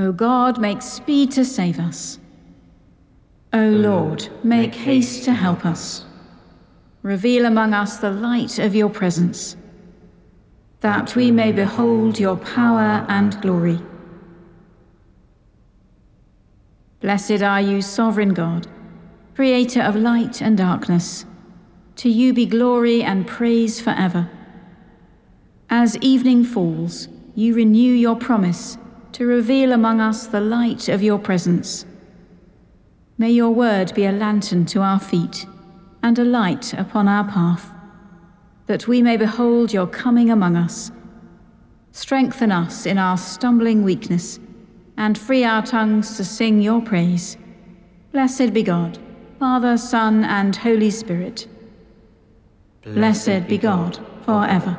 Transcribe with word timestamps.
O 0.00 0.12
God, 0.12 0.58
make 0.58 0.80
speed 0.80 1.30
to 1.32 1.44
save 1.44 1.78
us. 1.78 2.18
O 3.52 3.68
Lord, 3.68 4.30
make 4.42 4.74
haste 4.74 5.24
to 5.24 5.34
help 5.34 5.66
us. 5.66 6.06
Reveal 7.02 7.44
among 7.44 7.74
us 7.74 7.98
the 7.98 8.10
light 8.10 8.58
of 8.58 8.74
your 8.74 8.88
presence, 8.88 9.58
that 10.80 11.14
we 11.14 11.30
may 11.30 11.52
behold 11.52 12.18
your 12.18 12.38
power 12.38 13.04
and 13.10 13.38
glory. 13.42 13.78
Blessed 17.00 17.42
are 17.42 17.60
you, 17.60 17.82
sovereign 17.82 18.32
God, 18.32 18.68
creator 19.34 19.82
of 19.82 19.96
light 19.96 20.40
and 20.40 20.56
darkness. 20.56 21.26
To 21.96 22.08
you 22.08 22.32
be 22.32 22.46
glory 22.46 23.02
and 23.02 23.26
praise 23.26 23.82
forever. 23.82 24.30
As 25.68 25.98
evening 25.98 26.44
falls, 26.44 27.08
you 27.34 27.54
renew 27.54 27.92
your 27.92 28.16
promise 28.16 28.78
to 29.12 29.26
reveal 29.26 29.72
among 29.72 30.00
us 30.00 30.26
the 30.26 30.40
light 30.40 30.88
of 30.88 31.02
your 31.02 31.18
presence. 31.18 31.84
May 33.18 33.30
your 33.30 33.50
word 33.50 33.92
be 33.94 34.04
a 34.04 34.12
lantern 34.12 34.64
to 34.66 34.80
our 34.80 35.00
feet 35.00 35.46
and 36.02 36.18
a 36.18 36.24
light 36.24 36.72
upon 36.72 37.08
our 37.08 37.24
path, 37.24 37.70
that 38.66 38.88
we 38.88 39.02
may 39.02 39.16
behold 39.16 39.72
your 39.72 39.86
coming 39.86 40.30
among 40.30 40.56
us. 40.56 40.90
Strengthen 41.92 42.52
us 42.52 42.86
in 42.86 42.98
our 42.98 43.18
stumbling 43.18 43.82
weakness 43.82 44.38
and 44.96 45.18
free 45.18 45.44
our 45.44 45.62
tongues 45.64 46.16
to 46.16 46.24
sing 46.24 46.60
your 46.60 46.80
praise. 46.80 47.36
Blessed 48.12 48.52
be 48.52 48.62
God, 48.62 48.98
Father, 49.38 49.76
Son, 49.76 50.24
and 50.24 50.54
Holy 50.56 50.90
Spirit. 50.90 51.46
Blessed 52.82 53.46
be 53.48 53.58
God 53.58 53.98
forever. 54.24 54.78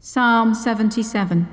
Psalm 0.00 0.54
77 0.54 1.46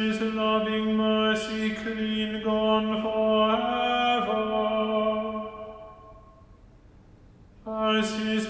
His 0.00 0.18
loving 0.22 0.96
mercy 0.96 1.74
clean 1.74 2.42
gone 2.42 3.02
forever? 3.02 4.40
Has 7.66 8.10
His 8.18 8.46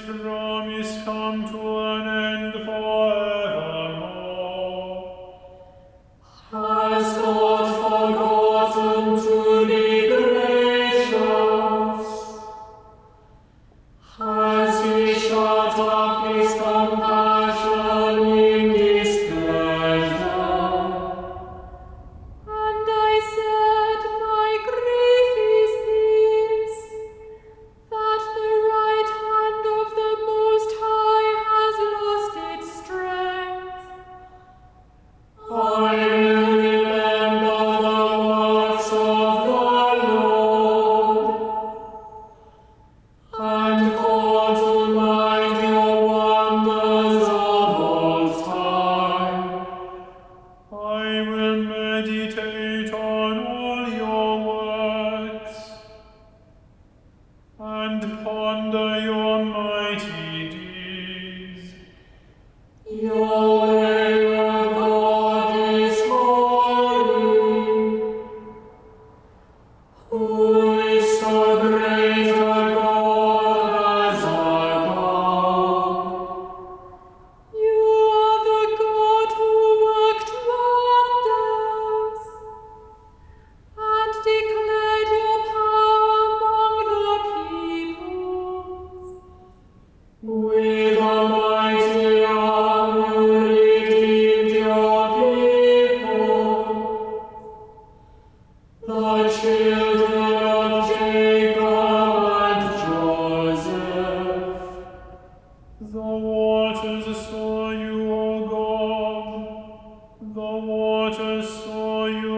waters 110.58 111.48
saw 111.64 112.06
you 112.06 112.29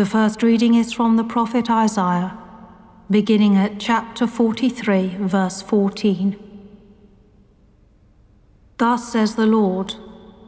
The 0.00 0.06
first 0.06 0.42
reading 0.42 0.76
is 0.76 0.94
from 0.94 1.16
the 1.16 1.24
prophet 1.24 1.68
Isaiah, 1.70 2.34
beginning 3.10 3.58
at 3.58 3.78
chapter 3.78 4.26
43, 4.26 5.16
verse 5.20 5.60
14. 5.60 6.38
Thus 8.78 9.12
says 9.12 9.34
the 9.34 9.44
Lord, 9.44 9.96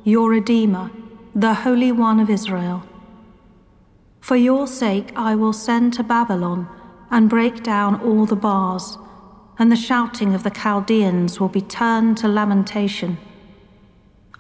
your 0.05 0.31
Redeemer, 0.31 0.91
the 1.35 1.53
Holy 1.53 1.93
One 1.93 2.19
of 2.19 2.31
Israel. 2.31 2.83
For 4.23 4.37
your 4.37 4.67
sake 4.67 5.13
I 5.17 5.35
will 5.35 5.53
send 5.53 5.93
to 5.93 6.03
Babylon 6.03 6.67
and 7.11 7.29
break 7.29 7.63
down 7.63 8.01
all 8.01 8.25
the 8.25 8.35
bars, 8.35 8.97
and 9.59 9.71
the 9.71 9.77
shouting 9.77 10.35
of 10.35 10.45
the 10.45 10.51
Chaldeans 10.51 11.39
will 11.39 11.51
be 11.51 11.61
turned 11.61 12.17
to 12.17 12.27
lamentation. 12.27 13.19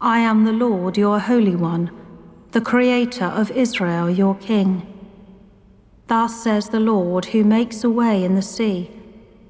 I 0.00 0.20
am 0.20 0.46
the 0.46 0.52
Lord, 0.52 0.96
your 0.96 1.18
Holy 1.18 1.54
One, 1.54 1.90
the 2.52 2.62
Creator 2.62 3.26
of 3.26 3.50
Israel, 3.50 4.08
your 4.08 4.36
King. 4.36 4.88
Thus 6.12 6.42
says 6.42 6.68
the 6.68 6.78
Lord, 6.78 7.24
who 7.24 7.42
makes 7.42 7.82
a 7.82 7.88
way 7.88 8.22
in 8.22 8.34
the 8.34 8.42
sea, 8.42 8.90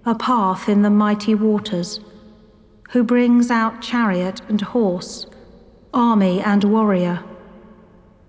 a 0.06 0.14
path 0.14 0.69
in 0.69 0.82
the 0.82 0.91
mighty 0.91 1.35
waters, 1.35 1.99
who 2.91 3.03
brings 3.03 3.50
out 3.50 3.82
chariot 3.82 4.41
and 4.49 4.61
horse, 4.61 5.26
army 5.93 6.41
and 6.41 6.62
warrior. 6.62 7.25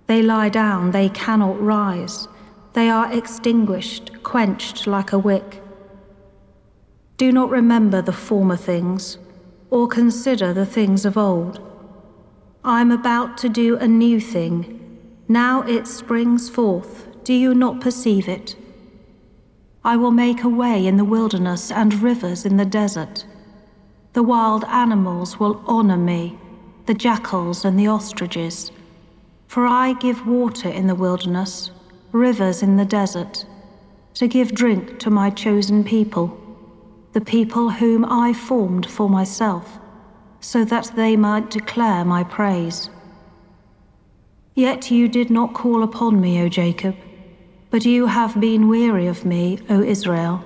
They 0.08 0.24
lie 0.24 0.50
down, 0.50 0.90
they 0.90 1.10
cannot 1.10 1.62
rise. 1.62 2.28
They 2.74 2.90
are 2.90 3.14
extinguished, 3.14 4.24
quenched 4.24 4.88
like 4.88 5.14
a 5.14 5.20
wick. 5.20 5.62
Do 7.18 7.32
not 7.32 7.52
remember 7.52 8.02
the 8.02 8.14
former 8.14 8.58
things, 8.58 9.20
or 9.70 9.88
consider 9.88 10.56
the 10.56 10.66
things 10.66 11.06
of 11.06 11.18
old. 11.18 11.62
I 12.64 12.82
am 12.82 12.92
about 12.92 13.38
to 13.38 13.48
do 13.48 13.78
a 13.78 13.88
new 13.88 14.20
thing. 14.20 15.20
Now 15.28 15.62
it 15.62 15.86
springs 15.86 16.50
forth. 16.50 17.13
Do 17.24 17.34
you 17.34 17.56
not 17.56 17.80
perceive 17.80 18.28
it? 18.28 18.58
I 19.86 19.96
will 19.96 20.12
make 20.12 20.44
a 20.44 20.50
way 20.50 20.86
in 20.86 20.98
the 20.98 21.06
wilderness 21.06 21.72
and 21.72 22.02
rivers 22.02 22.46
in 22.46 22.58
the 22.58 22.66
desert. 22.66 23.26
The 24.12 24.24
wild 24.24 24.66
animals 24.66 25.40
will 25.40 25.64
honor 25.66 25.96
me, 25.96 26.38
the 26.86 26.94
jackals 26.94 27.64
and 27.64 27.80
the 27.80 27.88
ostriches. 27.88 28.72
For 29.48 29.66
I 29.66 29.94
give 29.94 30.28
water 30.28 30.68
in 30.68 30.88
the 30.88 30.96
wilderness, 30.96 31.72
rivers 32.12 32.62
in 32.62 32.76
the 32.76 32.86
desert, 32.86 33.46
to 34.16 34.28
give 34.28 34.54
drink 34.54 35.00
to 35.00 35.10
my 35.10 35.30
chosen 35.30 35.86
people, 35.86 36.38
the 37.14 37.22
people 37.22 37.70
whom 37.70 38.04
I 38.04 38.34
formed 38.34 38.86
for 38.86 39.10
myself, 39.10 39.80
so 40.42 40.66
that 40.66 40.92
they 40.98 41.16
might 41.16 41.50
declare 41.50 42.04
my 42.04 42.26
praise. 42.26 42.90
Yet 44.56 44.92
you 44.92 45.08
did 45.08 45.30
not 45.30 45.54
call 45.54 45.84
upon 45.84 46.20
me, 46.20 46.42
O 46.42 46.50
Jacob, 46.50 46.96
but 47.74 47.86
you 47.86 48.06
have 48.06 48.40
been 48.40 48.68
weary 48.68 49.08
of 49.08 49.26
me, 49.26 49.58
O 49.68 49.82
Israel. 49.82 50.46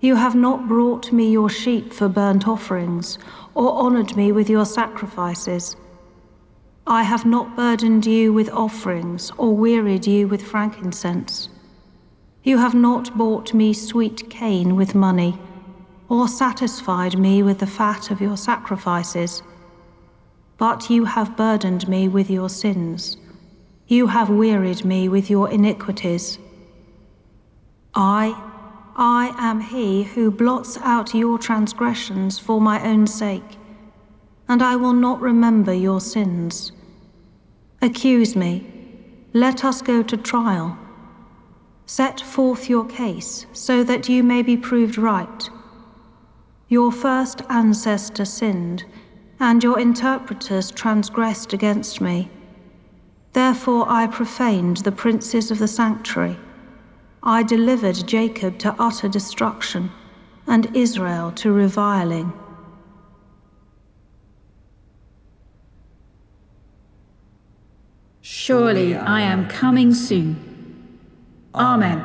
You 0.00 0.16
have 0.16 0.34
not 0.34 0.66
brought 0.66 1.12
me 1.12 1.30
your 1.30 1.48
sheep 1.48 1.92
for 1.92 2.08
burnt 2.08 2.48
offerings, 2.48 3.20
or 3.54 3.72
honored 3.74 4.16
me 4.16 4.32
with 4.32 4.50
your 4.50 4.64
sacrifices. 4.64 5.76
I 6.88 7.04
have 7.04 7.24
not 7.24 7.54
burdened 7.54 8.04
you 8.04 8.32
with 8.32 8.50
offerings, 8.50 9.30
or 9.38 9.54
wearied 9.54 10.08
you 10.08 10.26
with 10.26 10.42
frankincense. 10.42 11.50
You 12.42 12.58
have 12.58 12.74
not 12.74 13.16
bought 13.16 13.54
me 13.54 13.72
sweet 13.72 14.28
cane 14.28 14.74
with 14.74 14.92
money, 14.92 15.38
or 16.08 16.26
satisfied 16.26 17.16
me 17.16 17.44
with 17.44 17.60
the 17.60 17.74
fat 17.78 18.10
of 18.10 18.20
your 18.20 18.36
sacrifices. 18.36 19.40
But 20.58 20.90
you 20.90 21.04
have 21.04 21.36
burdened 21.36 21.86
me 21.86 22.08
with 22.08 22.28
your 22.28 22.48
sins. 22.48 23.18
You 23.86 24.06
have 24.06 24.30
wearied 24.30 24.84
me 24.84 25.08
with 25.08 25.28
your 25.28 25.50
iniquities. 25.50 26.38
I, 27.94 28.34
I 28.96 29.34
am 29.38 29.60
he 29.60 30.04
who 30.04 30.30
blots 30.30 30.78
out 30.78 31.14
your 31.14 31.38
transgressions 31.38 32.38
for 32.38 32.60
my 32.60 32.82
own 32.82 33.06
sake, 33.06 33.58
and 34.48 34.62
I 34.62 34.76
will 34.76 34.94
not 34.94 35.20
remember 35.20 35.74
your 35.74 36.00
sins. 36.00 36.72
Accuse 37.82 38.34
me, 38.34 38.66
let 39.34 39.64
us 39.64 39.82
go 39.82 40.02
to 40.02 40.16
trial. 40.16 40.78
Set 41.84 42.20
forth 42.22 42.70
your 42.70 42.86
case 42.86 43.44
so 43.52 43.84
that 43.84 44.08
you 44.08 44.22
may 44.22 44.40
be 44.40 44.56
proved 44.56 44.96
right. 44.96 45.50
Your 46.68 46.90
first 46.90 47.42
ancestor 47.50 48.24
sinned, 48.24 48.84
and 49.38 49.62
your 49.62 49.78
interpreters 49.78 50.70
transgressed 50.70 51.52
against 51.52 52.00
me. 52.00 52.30
Therefore 53.34 53.84
I 53.88 54.06
profaned 54.06 54.78
the 54.78 54.92
princes 54.92 55.50
of 55.50 55.58
the 55.58 55.66
sanctuary. 55.68 56.38
I 57.24 57.42
delivered 57.42 58.06
Jacob 58.06 58.58
to 58.60 58.76
utter 58.78 59.08
destruction, 59.08 59.90
and 60.46 60.74
Israel 60.76 61.32
to 61.32 61.52
reviling. 61.52 62.32
Surely 68.22 68.94
I 68.94 69.20
am 69.22 69.48
coming 69.48 69.92
soon. 69.94 70.36
Amen. 71.56 72.04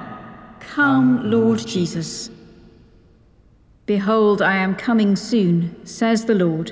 Come, 0.59 1.29
Lord 1.29 1.59
Jesus. 1.59 2.31
Behold, 3.85 4.41
I 4.41 4.55
am 4.55 4.75
coming 4.75 5.15
soon, 5.15 5.85
says 5.85 6.25
the 6.25 6.35
Lord, 6.35 6.71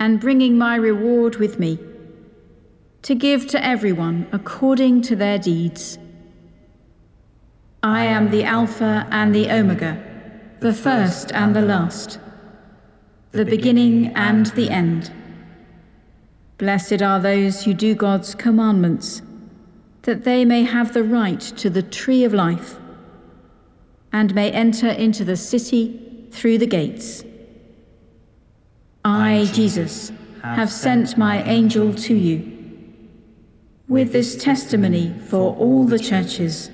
and 0.00 0.18
bringing 0.18 0.58
my 0.58 0.74
reward 0.74 1.36
with 1.36 1.60
me, 1.60 1.78
to 3.02 3.14
give 3.16 3.48
to 3.48 3.64
everyone 3.64 4.28
according 4.30 5.02
to 5.02 5.16
their 5.16 5.38
deeds. 5.38 5.98
I 7.82 8.04
am 8.04 8.30
the 8.30 8.44
Alpha 8.44 9.08
and 9.10 9.34
the 9.34 9.50
Omega, 9.50 10.00
the 10.60 10.72
first 10.72 11.32
and 11.32 11.54
the 11.54 11.62
last, 11.62 12.20
the 13.32 13.44
beginning 13.44 14.14
and 14.14 14.46
the 14.46 14.70
end. 14.70 15.10
Blessed 16.58 17.02
are 17.02 17.18
those 17.18 17.64
who 17.64 17.74
do 17.74 17.96
God's 17.96 18.36
commandments, 18.36 19.20
that 20.02 20.22
they 20.22 20.44
may 20.44 20.62
have 20.62 20.94
the 20.94 21.02
right 21.02 21.40
to 21.40 21.68
the 21.68 21.82
tree 21.82 22.22
of 22.22 22.32
life 22.32 22.78
and 24.12 24.32
may 24.32 24.52
enter 24.52 24.88
into 24.88 25.24
the 25.24 25.36
city 25.36 26.28
through 26.30 26.58
the 26.58 26.66
gates. 26.66 27.24
I, 29.04 29.50
Jesus, 29.52 30.12
have 30.44 30.70
sent 30.70 31.18
my 31.18 31.42
angel 31.42 31.92
to 31.94 32.14
you 32.14 32.61
with 33.92 34.10
this 34.10 34.42
testimony 34.42 35.12
for 35.28 35.54
all 35.56 35.84
the 35.84 35.98
churches. 35.98 36.70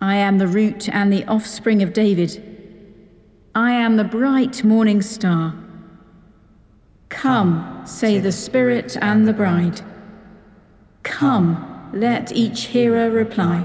I 0.00 0.16
am 0.16 0.38
the 0.38 0.48
root 0.48 0.88
and 0.88 1.12
the 1.12 1.24
offspring 1.26 1.80
of 1.80 1.92
David. 1.92 2.42
I 3.54 3.70
am 3.70 3.96
the 3.96 4.02
bright 4.02 4.64
morning 4.64 5.00
star. 5.00 5.54
Come, 7.08 7.82
say 7.84 8.18
the 8.18 8.32
Spirit 8.32 8.96
and 9.00 9.28
the 9.28 9.32
bride. 9.32 9.80
Come, 11.04 11.90
let 11.94 12.32
each 12.32 12.64
hearer 12.64 13.08
reply. 13.08 13.64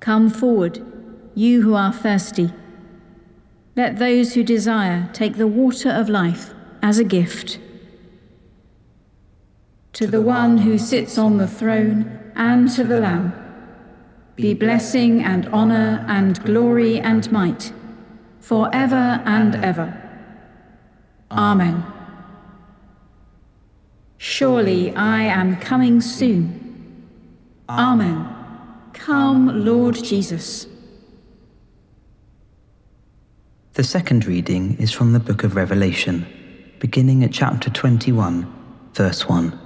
Come 0.00 0.28
forward, 0.28 0.84
you 1.36 1.62
who 1.62 1.74
are 1.74 1.92
thirsty. 1.92 2.50
Let 3.76 4.00
those 4.00 4.34
who 4.34 4.42
desire 4.42 5.08
take 5.12 5.36
the 5.36 5.46
water 5.46 5.90
of 5.90 6.08
life 6.08 6.54
as 6.82 6.98
a 6.98 7.04
gift. 7.04 7.60
To 9.96 10.06
the 10.06 10.20
one 10.20 10.58
who 10.58 10.76
sits 10.76 11.16
on 11.16 11.38
the 11.38 11.48
throne 11.48 12.20
and 12.36 12.70
to 12.72 12.84
the 12.84 13.00
Lamb 13.00 13.32
be 14.34 14.52
blessing 14.52 15.22
and 15.24 15.48
honour 15.48 16.04
and 16.06 16.38
glory 16.44 17.00
and 17.00 17.32
might, 17.32 17.72
for 18.38 18.68
ever 18.74 19.22
and 19.24 19.54
ever. 19.54 19.96
Amen. 21.30 21.82
Surely 24.18 24.94
I 24.94 25.22
am 25.22 25.56
coming 25.56 26.02
soon. 26.02 27.08
Amen. 27.66 28.28
Come, 28.92 29.64
Lord 29.64 29.94
Jesus. 29.94 30.66
The 33.72 33.84
second 33.84 34.26
reading 34.26 34.76
is 34.76 34.92
from 34.92 35.14
the 35.14 35.20
book 35.20 35.42
of 35.42 35.56
Revelation, 35.56 36.26
beginning 36.80 37.24
at 37.24 37.32
chapter 37.32 37.70
21, 37.70 38.46
verse 38.92 39.26
1. 39.26 39.65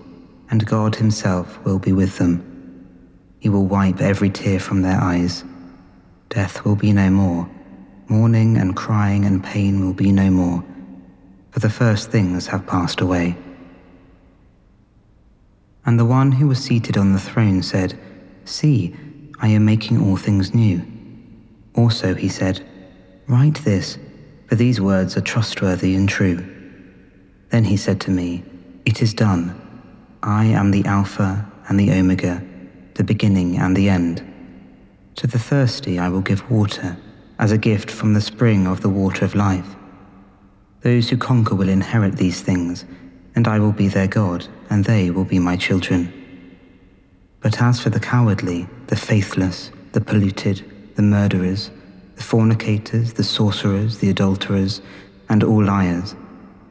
and 0.51 0.65
God 0.65 0.97
himself 0.97 1.63
will 1.63 1.79
be 1.79 1.93
with 1.93 2.17
them. 2.17 2.47
He 3.39 3.49
will 3.49 3.65
wipe 3.65 4.01
every 4.01 4.29
tear 4.29 4.59
from 4.59 4.81
their 4.81 4.99
eyes. 4.99 5.43
Death 6.29 6.63
will 6.65 6.75
be 6.75 6.91
no 6.91 7.09
more. 7.09 7.49
Mourning 8.07 8.57
and 8.57 8.75
crying 8.75 9.23
and 9.25 9.41
pain 9.41 9.83
will 9.83 9.93
be 9.93 10.11
no 10.11 10.29
more, 10.29 10.63
for 11.51 11.61
the 11.61 11.69
first 11.69 12.11
things 12.11 12.47
have 12.47 12.67
passed 12.67 12.99
away. 12.99 13.37
And 15.85 15.97
the 15.97 16.05
one 16.05 16.33
who 16.33 16.47
was 16.47 16.59
seated 16.59 16.97
on 16.97 17.13
the 17.13 17.19
throne 17.19 17.63
said, 17.63 17.97
See, 18.43 18.95
I 19.39 19.47
am 19.47 19.65
making 19.65 20.01
all 20.01 20.17
things 20.17 20.53
new. 20.53 20.85
Also, 21.75 22.13
he 22.13 22.27
said, 22.27 22.63
Write 23.27 23.63
this, 23.63 23.97
for 24.47 24.55
these 24.55 24.81
words 24.81 25.15
are 25.15 25.21
trustworthy 25.21 25.95
and 25.95 26.09
true. 26.09 26.45
Then 27.49 27.63
he 27.63 27.77
said 27.77 28.01
to 28.01 28.11
me, 28.11 28.43
It 28.85 29.01
is 29.01 29.13
done. 29.13 29.70
I 30.23 30.45
am 30.45 30.71
the 30.71 30.85
Alpha 30.85 31.51
and 31.67 31.79
the 31.79 31.91
Omega 31.91 32.43
the 32.95 33.03
beginning 33.03 33.57
and 33.57 33.75
the 33.75 33.89
end. 33.89 34.21
To 35.15 35.27
the 35.27 35.39
thirsty 35.39 35.97
I 35.97 36.09
will 36.09 36.21
give 36.21 36.49
water, 36.51 36.97
as 37.39 37.51
a 37.51 37.57
gift 37.57 37.89
from 37.89 38.13
the 38.13 38.21
spring 38.21 38.67
of 38.67 38.81
the 38.81 38.89
water 38.89 39.25
of 39.25 39.33
life. 39.33 39.75
Those 40.81 41.09
who 41.09 41.17
conquer 41.17 41.55
will 41.55 41.69
inherit 41.69 42.17
these 42.17 42.41
things, 42.41 42.85
and 43.35 43.47
I 43.47 43.59
will 43.59 43.71
be 43.71 43.87
their 43.87 44.07
God, 44.07 44.47
and 44.69 44.85
they 44.85 45.09
will 45.09 45.25
be 45.25 45.39
my 45.39 45.57
children. 45.57 46.13
But 47.39 47.61
as 47.61 47.79
for 47.79 47.89
the 47.89 47.99
cowardly, 47.99 48.67
the 48.87 48.95
faithless, 48.95 49.71
the 49.93 50.01
polluted, 50.01 50.63
the 50.95 51.01
murderers, 51.01 51.71
the 52.15 52.23
fornicators, 52.23 53.13
the 53.13 53.23
sorcerers, 53.23 53.97
the 53.97 54.09
adulterers, 54.09 54.81
and 55.29 55.43
all 55.43 55.63
liars, 55.63 56.15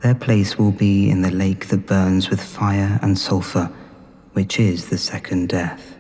their 0.00 0.14
place 0.14 0.58
will 0.58 0.72
be 0.72 1.10
in 1.10 1.22
the 1.22 1.30
lake 1.30 1.68
that 1.68 1.86
burns 1.86 2.30
with 2.30 2.42
fire 2.42 2.98
and 3.02 3.18
sulphur, 3.18 3.70
which 4.32 4.58
is 4.58 4.88
the 4.88 4.98
second 4.98 5.48
death. 5.48 5.94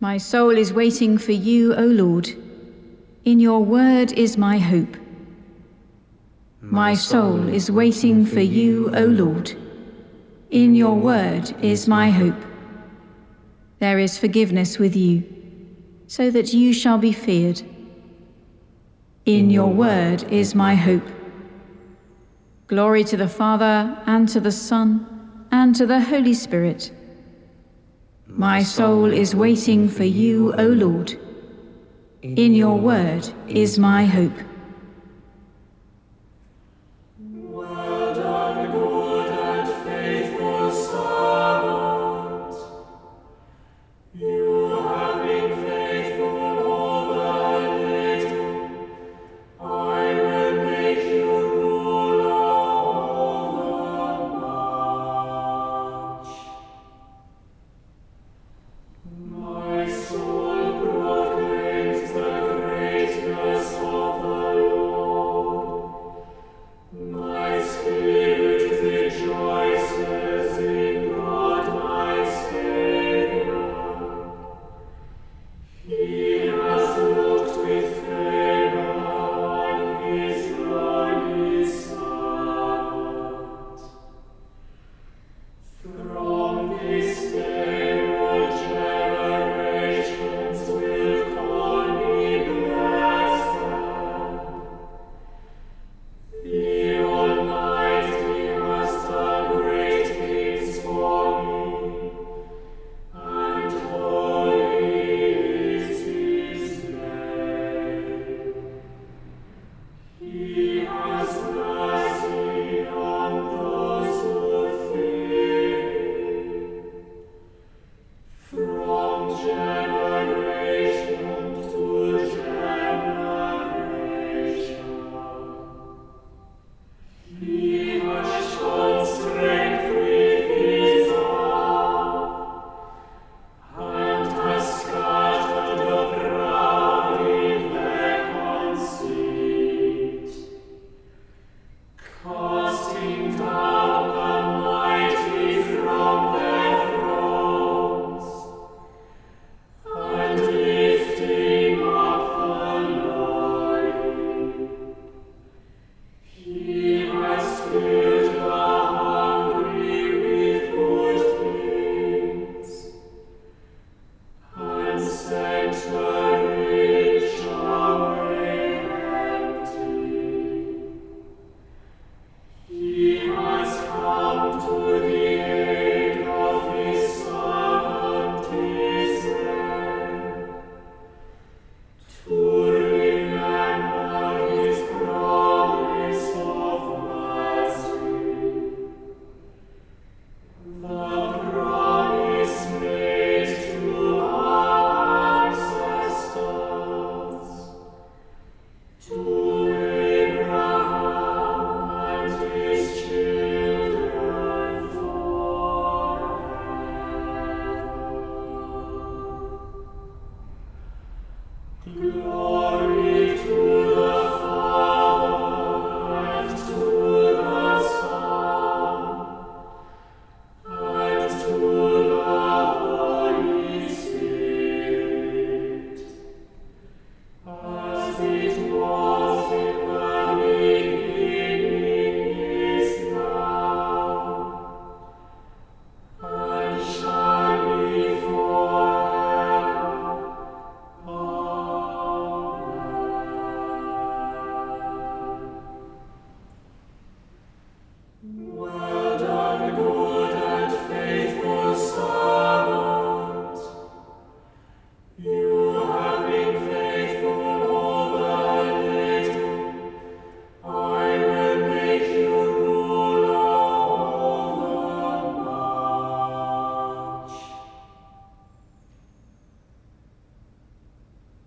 My 0.00 0.18
soul 0.18 0.50
is 0.50 0.72
waiting 0.72 1.16
for 1.16 1.32
you, 1.32 1.74
O 1.74 1.84
Lord. 1.84 2.28
In 3.24 3.40
your 3.40 3.64
word 3.64 4.12
is 4.12 4.36
my 4.36 4.58
hope. 4.58 4.96
My 6.60 6.94
soul 6.94 7.48
is 7.48 7.70
waiting 7.70 8.26
for 8.26 8.40
you, 8.40 8.90
O 8.94 9.04
Lord. 9.04 9.52
In 10.50 10.74
your 10.74 10.94
word 10.96 11.54
is 11.62 11.86
my 11.86 12.10
hope. 12.10 12.40
There 13.78 13.98
is 13.98 14.18
forgiveness 14.18 14.78
with 14.78 14.96
you, 14.96 15.22
so 16.08 16.30
that 16.30 16.52
you 16.52 16.72
shall 16.72 16.98
be 16.98 17.12
feared. 17.12 17.62
In 19.26 19.50
your 19.50 19.72
word 19.72 20.22
is 20.32 20.54
my 20.54 20.74
hope. 20.74 21.06
Glory 22.68 23.04
to 23.04 23.16
the 23.16 23.28
Father, 23.28 24.02
and 24.06 24.28
to 24.30 24.40
the 24.40 24.52
Son, 24.52 25.46
and 25.52 25.74
to 25.76 25.86
the 25.86 26.00
Holy 26.00 26.34
Spirit 26.34 26.90
my 28.36 28.62
soul 28.62 29.10
is 29.12 29.34
waiting 29.34 29.88
for 29.88 30.04
you, 30.04 30.52
O 30.58 30.66
Lord. 30.66 31.16
In 32.22 32.54
your 32.54 32.76
word 32.76 33.26
is 33.48 33.78
my 33.78 34.04
hope. 34.04 34.36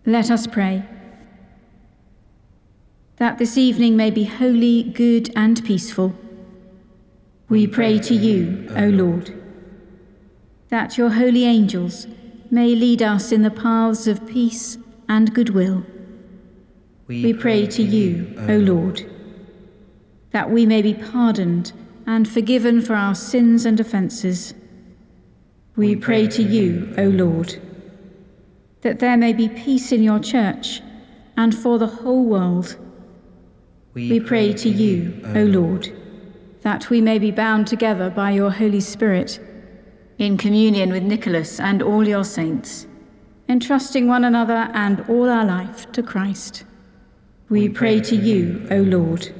Let 0.09 0.31
us 0.31 0.47
pray. 0.47 0.83
That 3.17 3.37
this 3.37 3.59
evening 3.59 3.95
may 3.95 4.09
be 4.09 4.23
holy, 4.23 4.81
good, 4.81 5.31
and 5.35 5.63
peaceful. 5.63 6.15
We 7.47 7.67
pray 7.67 7.99
to 7.99 8.15
you, 8.15 8.71
O 8.75 8.87
Lord. 8.87 9.39
That 10.69 10.97
your 10.97 11.11
holy 11.11 11.45
angels 11.45 12.07
may 12.49 12.73
lead 12.73 13.03
us 13.03 13.31
in 13.31 13.43
the 13.43 13.51
paths 13.51 14.07
of 14.07 14.25
peace 14.25 14.79
and 15.07 15.31
goodwill. 15.31 15.85
We 17.05 17.31
pray 17.31 17.67
to 17.67 17.83
you, 17.83 18.33
O 18.49 18.57
Lord. 18.57 19.07
That 20.31 20.49
we 20.49 20.65
may 20.65 20.81
be 20.81 20.95
pardoned 20.95 21.71
and 22.07 22.27
forgiven 22.27 22.81
for 22.81 22.95
our 22.95 23.13
sins 23.13 23.63
and 23.63 23.79
offences. 23.79 24.55
We 25.75 25.95
pray 25.95 26.25
to 26.29 26.41
you, 26.41 26.95
O 26.97 27.03
Lord 27.03 27.61
that 28.81 28.99
there 28.99 29.17
may 29.17 29.33
be 29.33 29.49
peace 29.49 29.91
in 29.91 30.03
your 30.03 30.19
church 30.19 30.81
and 31.37 31.55
for 31.55 31.77
the 31.77 31.87
whole 31.87 32.25
world. 32.25 32.77
We, 33.93 34.09
we 34.09 34.19
pray 34.19 34.53
to 34.53 34.69
you, 34.69 35.21
O 35.35 35.43
Lord, 35.43 35.91
that 36.61 36.89
we 36.89 37.01
may 37.01 37.19
be 37.19 37.31
bound 37.31 37.67
together 37.67 38.09
by 38.09 38.31
your 38.31 38.51
Holy 38.51 38.79
Spirit 38.79 39.39
in 40.17 40.37
communion 40.37 40.91
with 40.91 41.03
Nicholas 41.03 41.59
and 41.59 41.81
all 41.81 42.07
your 42.07 42.23
saints, 42.23 42.87
entrusting 43.47 44.07
one 44.07 44.25
another 44.25 44.69
and 44.73 45.03
all 45.09 45.29
our 45.29 45.45
life 45.45 45.91
to 45.93 46.03
Christ. 46.03 46.65
We, 47.49 47.61
we 47.61 47.69
pray 47.69 47.99
to 48.01 48.15
you, 48.15 48.67
O 48.69 48.77
Lord. 48.77 49.33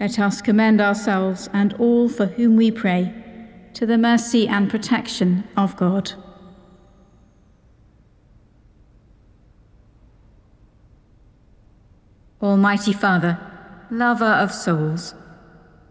Let 0.00 0.18
us 0.18 0.40
commend 0.40 0.80
ourselves 0.80 1.48
and 1.52 1.74
all 1.74 2.08
for 2.08 2.26
whom 2.26 2.56
we 2.56 2.70
pray 2.70 3.14
to 3.74 3.86
the 3.86 3.98
mercy 3.98 4.48
and 4.48 4.70
protection 4.70 5.44
of 5.56 5.76
God. 5.76 6.12
Almighty 12.42 12.94
Father, 12.94 13.38
lover 13.90 14.24
of 14.24 14.50
souls, 14.50 15.14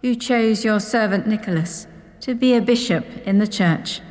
who 0.02 0.16
chose 0.16 0.66
your 0.66 0.80
servant 0.80 1.28
Nicholas 1.28 1.86
to 2.22 2.34
be 2.34 2.56
a 2.56 2.62
bishop 2.62 3.06
in 3.28 3.38
the 3.38 3.48
church, 3.48 4.02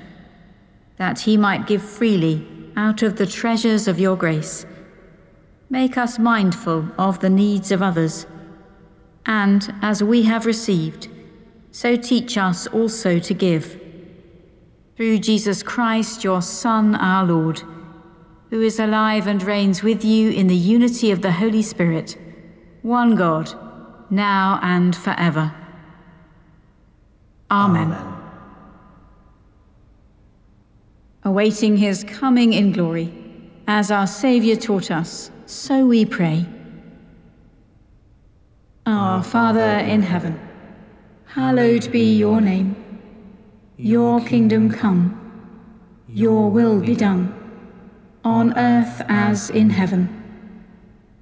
that 0.99 1.21
he 1.21 1.37
might 1.37 1.67
give 1.67 1.83
freely 1.83 2.47
out 2.77 3.03
of 3.03 3.17
the 3.17 3.27
treasures 3.27 3.89
of 3.89 3.99
your 3.99 4.17
grace. 4.17 4.65
Make 5.69 5.99
us 5.99 6.17
mindful 6.17 6.89
of 6.97 7.19
the 7.19 7.29
needs 7.29 7.73
of 7.73 7.83
others, 7.83 8.25
and 9.27 9.75
as 9.83 10.01
we 10.01 10.23
have 10.23 10.47
received, 10.47 11.09
so 11.73 11.97
teach 11.97 12.39
us 12.39 12.69
also 12.69 13.19
to 13.19 13.35
give. 13.35 13.81
Through 14.97 15.19
Jesus 15.19 15.65
Christ, 15.65 16.23
your 16.23 16.43
Son, 16.43 16.95
our 16.95 17.25
Lord, 17.25 17.63
who 18.51 18.63
is 18.63 18.79
alive 18.79 19.27
and 19.27 19.43
reigns 19.43 19.83
with 19.83 20.05
you 20.05 20.31
in 20.31 20.47
the 20.47 20.55
unity 20.55 21.11
of 21.11 21.23
the 21.23 21.33
Holy 21.33 21.63
Spirit 21.63 22.17
one 22.83 23.17
God, 23.17 23.53
now 24.11 24.59
and 24.63 24.95
forever. 24.95 25.53
Amen. 27.51 27.93
Amen. 27.93 28.15
Awaiting 31.25 31.77
his 31.77 32.05
coming 32.05 32.53
in 32.53 32.73
glory, 32.73 33.13
as 33.67 33.91
our 33.91 34.07
Saviour 34.07 34.57
taught 34.57 34.91
us, 34.91 35.31
so 35.47 35.85
we 35.85 36.05
pray. 36.05 36.47
Our 38.87 39.23
Father 39.23 39.61
in 39.61 40.03
heaven, 40.03 40.41
hallowed 41.27 41.91
be 41.93 42.17
your 42.17 42.41
name. 42.41 42.77
Your 43.77 44.21
kingdom 44.21 44.71
come, 44.71 45.15
your 46.09 46.51
will 46.51 46.81
be 46.81 46.97
done, 46.97 47.35
on 48.25 48.57
earth 48.59 49.03
as 49.09 49.51
in 49.51 49.71
heaven. 49.71 50.18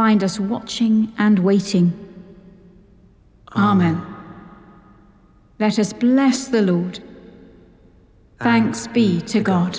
find 0.00 0.24
us 0.24 0.40
watching 0.40 1.12
and 1.18 1.38
waiting. 1.40 1.92
Amen. 3.54 4.00
Let 5.58 5.78
us 5.78 5.92
bless 5.92 6.48
the 6.48 6.62
Lord. 6.62 7.00
Thanks 8.38 8.86
be 8.86 9.20
to 9.32 9.42
God. 9.42 9.78